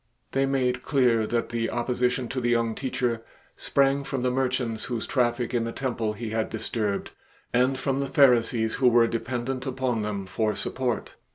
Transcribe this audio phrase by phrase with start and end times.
[0.31, 3.21] They made clear that the opposition to the young Teacher
[3.55, 7.11] sprang from the merchants whose traffic in the temple He had disturbed
[7.53, 11.13] and from the Pharisees who were dependent upon them for support.